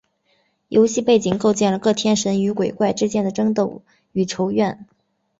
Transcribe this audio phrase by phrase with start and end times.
[0.69, 4.87] 游戏背景构建了各天神与鬼怪之间的争斗与仇怨。